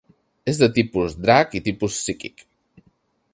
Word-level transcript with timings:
És 0.53 0.61
de 0.61 0.69
tipus 0.77 1.17
drac 1.27 1.53
i 1.59 1.61
tipus 1.69 1.99
psíquic. 2.01 2.47